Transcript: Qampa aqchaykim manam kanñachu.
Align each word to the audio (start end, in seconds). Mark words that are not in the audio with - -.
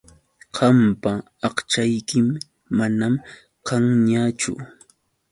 Qampa 0.55 1.11
aqchaykim 1.47 2.27
manam 2.77 3.13
kanñachu. 3.67 4.51